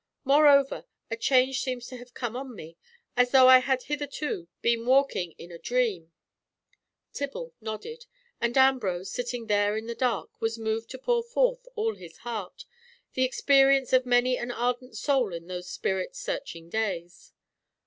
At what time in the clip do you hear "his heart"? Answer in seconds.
11.93-12.65